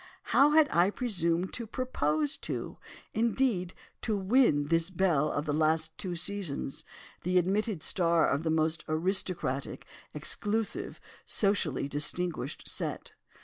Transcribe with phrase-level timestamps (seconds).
[0.33, 6.15] How had I presumed to propose to—indeed to win this belle of the last two
[6.15, 9.85] seasons—the admitted star of the most aristocratic,
[10.15, 13.11] exclusive, socially distinguished set?